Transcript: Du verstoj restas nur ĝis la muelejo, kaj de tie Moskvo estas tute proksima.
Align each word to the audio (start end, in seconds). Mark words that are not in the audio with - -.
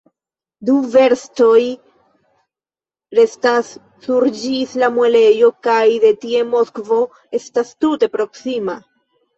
Du 0.69 0.75
verstoj 0.93 1.59
restas 3.19 3.71
nur 4.09 4.27
ĝis 4.41 4.75
la 4.85 4.93
muelejo, 4.97 5.55
kaj 5.69 5.81
de 6.07 6.15
tie 6.27 6.45
Moskvo 6.57 7.03
estas 7.43 7.77
tute 7.85 8.13
proksima. 8.19 8.83